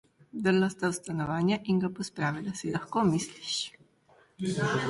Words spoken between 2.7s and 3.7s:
lahko misliš?